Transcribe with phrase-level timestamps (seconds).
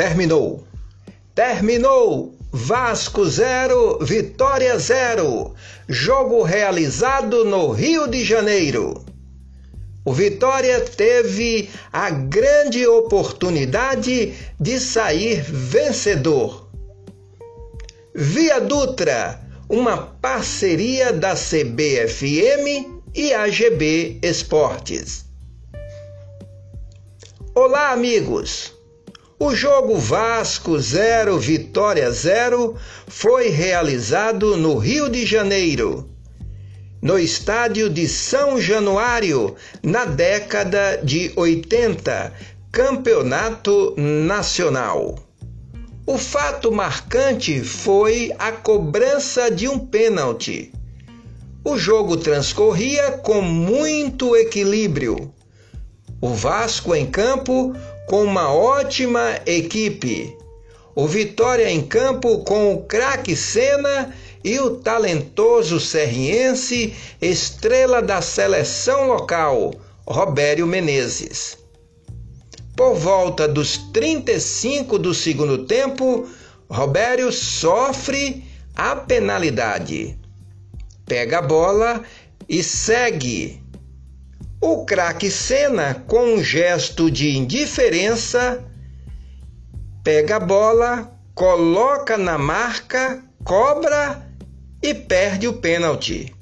[0.00, 0.64] Terminou.
[1.34, 2.34] Terminou.
[2.50, 5.54] Vasco 0, Vitória 0.
[5.86, 9.04] Jogo realizado no Rio de Janeiro.
[10.02, 16.70] O Vitória teve a grande oportunidade de sair vencedor.
[18.14, 19.38] Via Dutra,
[19.68, 25.26] uma parceria da CBFM e AGB Esportes.
[27.54, 28.79] Olá, amigos!
[29.42, 32.76] O jogo Vasco 0 Vitória 0
[33.08, 36.10] foi realizado no Rio de Janeiro,
[37.00, 42.34] no estádio de São Januário, na década de 80,
[42.70, 45.18] campeonato nacional.
[46.06, 50.70] O fato marcante foi a cobrança de um pênalti.
[51.64, 55.32] O jogo transcorria com muito equilíbrio.
[56.20, 57.74] O Vasco em campo
[58.10, 60.36] com uma ótima equipe.
[60.96, 69.06] O Vitória em campo com o craque Senna e o talentoso serriense, estrela da seleção
[69.06, 69.72] local,
[70.04, 71.56] Robério Menezes.
[72.74, 76.28] Por volta dos 35 do segundo tempo,
[76.68, 78.44] Robério sofre
[78.74, 80.18] a penalidade.
[81.06, 82.02] Pega a bola
[82.48, 83.62] e segue
[84.60, 88.62] o craque Senna, com um gesto de indiferença,
[90.04, 94.30] pega a bola, coloca na marca, cobra
[94.82, 96.34] e perde o pênalti.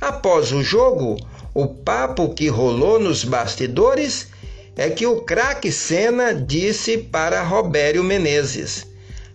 [0.00, 1.18] Após o jogo,
[1.52, 4.28] o papo que rolou nos bastidores
[4.74, 8.86] é que o craque Senna disse para Robério Menezes: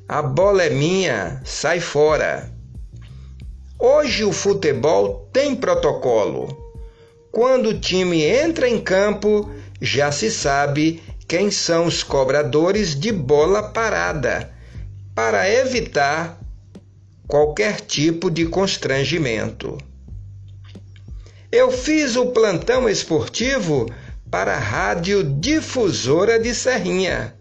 [0.07, 2.51] A bola é minha, sai fora.
[3.77, 6.70] Hoje o futebol tem protocolo.
[7.31, 9.49] Quando o time entra em campo,
[9.81, 14.51] já se sabe quem são os cobradores de bola parada,
[15.15, 16.37] para evitar
[17.25, 19.77] qualquer tipo de constrangimento.
[21.49, 23.89] Eu fiz o plantão esportivo
[24.29, 27.33] para a Rádio Difusora de Serrinha.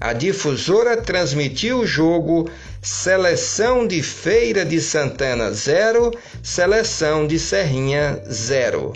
[0.00, 2.50] A difusora transmitiu o jogo
[2.82, 6.10] Seleção de Feira de Santana 0,
[6.42, 8.92] Seleção de Serrinha 0.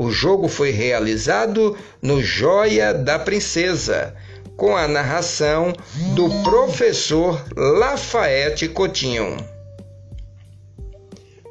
[0.00, 4.14] O jogo foi realizado no Joia da Princesa,
[4.56, 5.72] com a narração
[6.14, 9.36] do professor Lafayette Coutinho.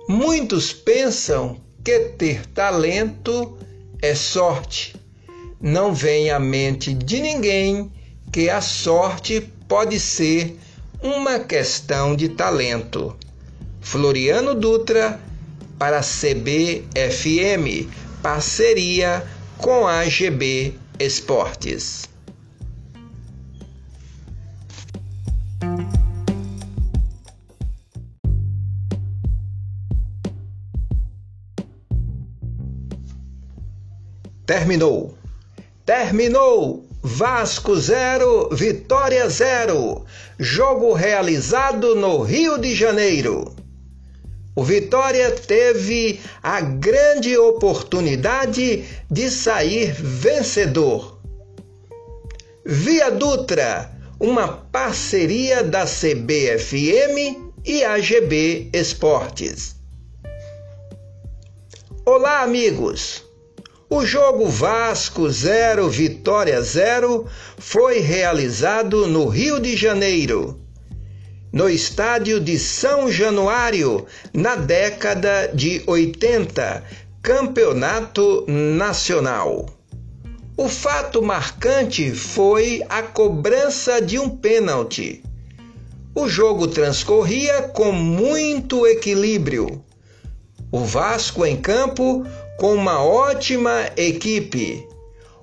[0.08, 3.58] Muitos pensam que ter talento
[4.02, 4.96] é sorte.
[5.60, 7.92] Não vem à mente de ninguém
[8.32, 10.58] que a sorte pode ser
[11.04, 13.14] uma questão de talento.
[13.82, 15.20] Floriano Dutra
[15.78, 16.78] para CBFM
[18.22, 19.24] parceria
[19.58, 22.10] com a GB Esportes.
[34.46, 35.18] Terminou.
[35.86, 36.86] Terminou.
[37.04, 40.06] Vasco 0, Vitória 0.
[40.40, 43.56] Jogo realizado no Rio de Janeiro.
[44.58, 51.20] O Vitória teve a grande oportunidade de sair vencedor.
[52.66, 59.76] Via Dutra, uma parceria da CBFM e AGB Esportes.
[62.04, 63.24] Olá, amigos!
[63.88, 67.28] O jogo Vasco 0 Vitória 0
[67.60, 70.67] foi realizado no Rio de Janeiro
[71.58, 76.84] no estádio de São Januário, na década de 80,
[77.20, 79.66] campeonato nacional.
[80.56, 85.24] O fato marcante foi a cobrança de um pênalti.
[86.14, 89.84] O jogo transcorria com muito equilíbrio.
[90.72, 92.24] O Vasco em campo
[92.60, 94.88] com uma ótima equipe.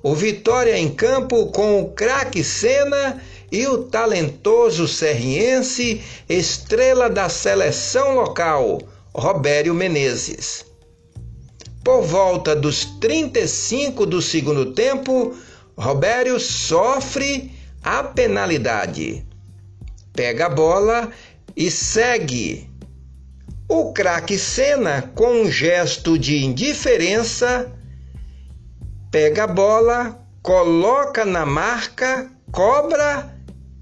[0.01, 3.21] O Vitória em campo com o craque Senna
[3.51, 8.81] e o talentoso serriense, estrela da seleção local,
[9.15, 10.65] Robério Menezes.
[11.85, 15.37] Por volta dos 35 do segundo tempo,
[15.77, 17.53] Robério sofre
[17.83, 19.27] a penalidade.
[20.15, 21.11] Pega a bola
[21.55, 22.71] e segue.
[23.69, 27.71] O craque Senna, com um gesto de indiferença,
[29.11, 33.34] pega a bola, coloca na marca, cobra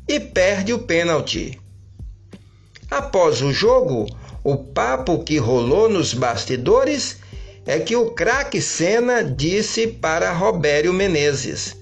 [0.08, 1.60] e perde o pênalti.
[2.90, 4.06] Após o jogo,
[4.44, 7.19] o papo que rolou nos bastidores
[7.64, 11.76] é que o craque Senna disse para Robério Menezes: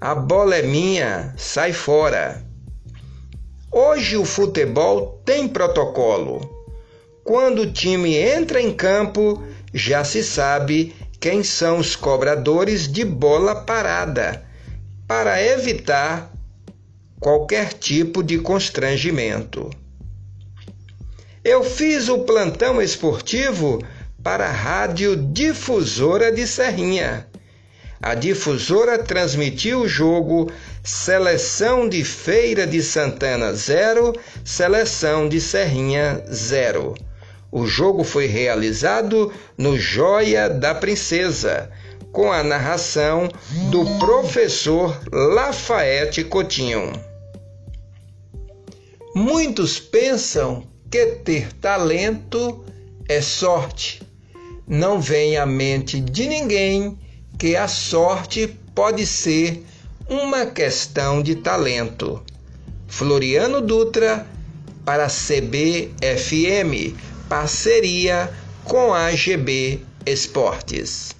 [0.00, 2.44] A bola é minha, sai fora.
[3.72, 6.40] Hoje o futebol tem protocolo.
[7.22, 9.42] Quando o time entra em campo,
[9.72, 14.44] já se sabe quem são os cobradores de bola parada,
[15.06, 16.32] para evitar
[17.20, 19.68] qualquer tipo de constrangimento.
[21.44, 23.82] Eu fiz o plantão esportivo
[24.22, 27.26] para a Rádio Difusora de Serrinha.
[28.02, 30.50] A difusora transmitiu o jogo
[30.82, 36.94] Seleção de Feira de Santana 0, Seleção de Serrinha 0.
[37.52, 41.70] O jogo foi realizado no Joia da Princesa,
[42.10, 43.28] com a narração
[43.70, 47.09] do professor Lafayette Coutinho.
[49.22, 52.64] Muitos pensam que ter talento
[53.06, 54.00] é sorte.
[54.66, 56.98] Não vem à mente de ninguém
[57.38, 59.62] que a sorte pode ser
[60.08, 62.24] uma questão de talento.
[62.88, 64.26] Floriano Dutra
[64.86, 66.96] para CBFM,
[67.28, 68.32] parceria
[68.64, 71.10] com a GB Esportes.